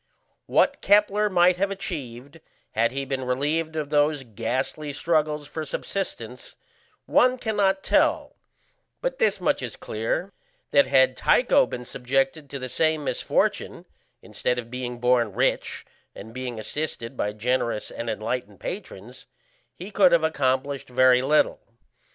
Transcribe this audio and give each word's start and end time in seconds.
What 0.47 0.81
Kepler 0.81 1.29
might 1.29 1.57
have 1.57 1.69
achieved 1.69 2.39
had 2.71 2.91
he 2.91 3.05
been 3.05 3.23
relieved 3.23 3.75
of 3.75 3.89
those 3.91 4.23
ghastly 4.23 4.91
struggles 4.93 5.45
for 5.47 5.63
subsistence 5.63 6.55
one 7.05 7.37
cannot 7.37 7.83
tell, 7.83 8.35
but 9.01 9.19
this 9.19 9.39
much 9.39 9.61
is 9.61 9.75
clear, 9.75 10.33
that 10.71 10.87
had 10.87 11.15
Tycho 11.15 11.67
been 11.67 11.85
subjected 11.85 12.49
to 12.49 12.57
the 12.57 12.67
same 12.67 13.03
misfortune, 13.03 13.85
instead 14.23 14.57
of 14.57 14.71
being 14.71 14.97
born 14.97 15.33
rich 15.33 15.85
and 16.15 16.33
being 16.33 16.59
assisted 16.59 17.15
by 17.15 17.31
generous 17.31 17.91
and 17.91 18.09
enlightened 18.09 18.59
patrons, 18.59 19.27
he 19.75 19.91
could 19.91 20.11
have 20.11 20.23
accomplished 20.23 20.89
very 20.89 21.21
little. 21.21 21.59